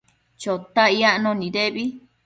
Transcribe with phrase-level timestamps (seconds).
[0.41, 1.83] Chotac yacno nidebi